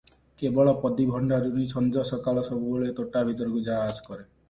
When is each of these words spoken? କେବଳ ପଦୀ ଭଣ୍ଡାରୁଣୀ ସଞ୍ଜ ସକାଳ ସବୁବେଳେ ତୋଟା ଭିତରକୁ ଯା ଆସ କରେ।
କେବଳ 0.41 0.73
ପଦୀ 0.85 1.05
ଭଣ୍ଡାରୁଣୀ 1.11 1.67
ସଞ୍ଜ 1.73 2.07
ସକାଳ 2.13 2.47
ସବୁବେଳେ 2.51 2.91
ତୋଟା 3.01 3.27
ଭିତରକୁ 3.33 3.67
ଯା 3.71 3.81
ଆସ 3.87 4.07
କରେ। 4.13 4.23